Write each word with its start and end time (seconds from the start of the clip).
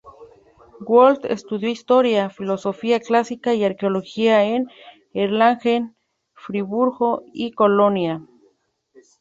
Wolff 0.79 1.25
estudió 1.25 1.69
Historia, 1.69 2.31
Filología 2.31 2.99
clásica 2.99 3.53
y 3.53 3.63
Arqueología 3.63 4.41
en 4.43 4.67
Erlangen, 5.13 5.95
Friburgo 6.33 7.21
y 7.31 7.51
Colonia. 7.51 8.25